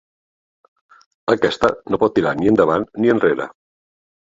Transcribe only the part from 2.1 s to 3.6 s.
tirar ni endavant ni enrere.